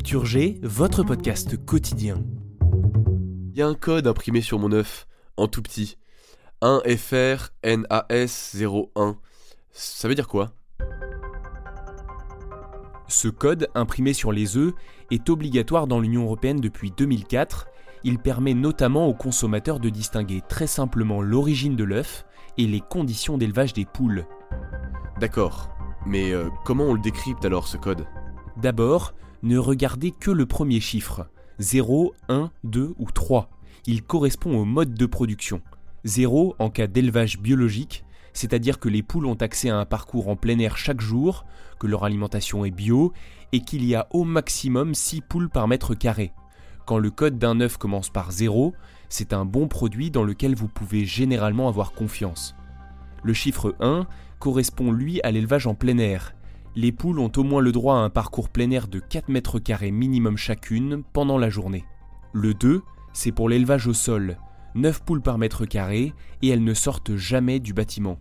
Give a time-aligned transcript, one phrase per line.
[0.00, 2.24] Culture G, votre podcast quotidien.
[3.52, 5.98] Il y a un code imprimé sur mon œuf, en tout petit.
[6.62, 9.16] 1FRNAS01.
[9.72, 10.52] Ça veut dire quoi?
[13.08, 14.72] Ce code, imprimé sur les œufs,
[15.10, 17.68] est obligatoire dans l'Union européenne depuis 2004.
[18.02, 22.24] Il permet notamment aux consommateurs de distinguer très simplement l'origine de l'œuf
[22.56, 24.24] et les conditions d'élevage des poules.
[25.20, 25.68] D'accord.
[26.06, 28.06] Mais euh, comment on le décrypte alors ce code?
[28.56, 31.26] D'abord, ne regardez que le premier chiffre.
[31.58, 33.50] 0, 1, 2 ou 3.
[33.86, 35.62] Il correspond au mode de production.
[36.04, 40.36] 0 en cas d'élevage biologique, c'est-à-dire que les poules ont accès à un parcours en
[40.36, 41.44] plein air chaque jour,
[41.78, 43.12] que leur alimentation est bio
[43.52, 46.32] et qu'il y a au maximum 6 poules par mètre carré.
[46.86, 48.74] Quand le code d'un œuf commence par 0,
[49.08, 52.54] c'est un bon produit dans lequel vous pouvez généralement avoir confiance.
[53.22, 54.06] Le chiffre 1
[54.38, 56.34] correspond lui à l'élevage en plein air.
[56.76, 59.58] Les poules ont au moins le droit à un parcours plein air de 4 mètres
[59.58, 61.84] carrés minimum chacune pendant la journée.
[62.32, 64.38] Le 2, c'est pour l'élevage au sol,
[64.76, 68.18] 9 poules par mètre carré et elles ne sortent jamais du bâtiment.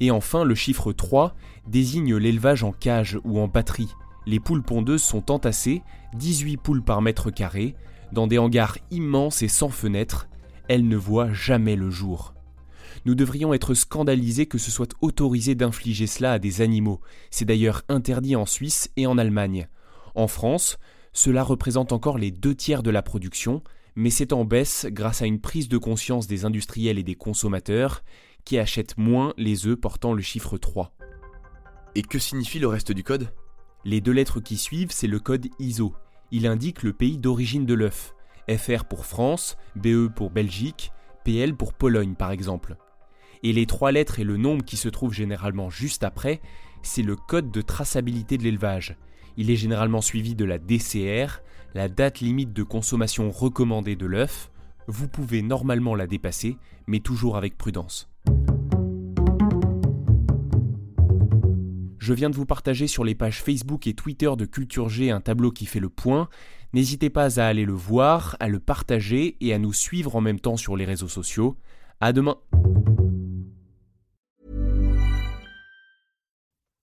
[0.00, 1.34] Et enfin, le chiffre 3
[1.66, 3.92] désigne l'élevage en cage ou en batterie.
[4.26, 5.82] Les poules pondeuses sont entassées,
[6.14, 7.74] 18 poules par mètre carré,
[8.12, 10.28] dans des hangars immenses et sans fenêtres.
[10.68, 12.35] Elles ne voient jamais le jour.
[13.04, 17.00] Nous devrions être scandalisés que ce soit autorisé d'infliger cela à des animaux.
[17.30, 19.68] C'est d'ailleurs interdit en Suisse et en Allemagne.
[20.14, 20.78] En France,
[21.12, 23.62] cela représente encore les deux tiers de la production,
[23.94, 28.02] mais c'est en baisse grâce à une prise de conscience des industriels et des consommateurs
[28.44, 30.94] qui achètent moins les œufs portant le chiffre 3.
[31.94, 33.32] Et que signifie le reste du code?
[33.84, 35.94] Les deux lettres qui suivent, c'est le code ISO.
[36.30, 38.14] Il indique le pays d'origine de l'œuf.
[38.48, 40.92] FR pour France, BE pour Belgique,
[41.24, 42.76] PL pour Pologne par exemple.
[43.46, 46.40] Et les trois lettres et le nombre qui se trouvent généralement juste après,
[46.82, 48.96] c'est le code de traçabilité de l'élevage.
[49.36, 51.42] Il est généralement suivi de la DCR,
[51.72, 54.50] la date limite de consommation recommandée de l'œuf.
[54.88, 56.56] Vous pouvez normalement la dépasser,
[56.88, 58.10] mais toujours avec prudence.
[61.98, 65.20] Je viens de vous partager sur les pages Facebook et Twitter de Culture G un
[65.20, 66.28] tableau qui fait le point.
[66.72, 70.40] N'hésitez pas à aller le voir, à le partager et à nous suivre en même
[70.40, 71.56] temps sur les réseaux sociaux.
[72.00, 72.38] À demain!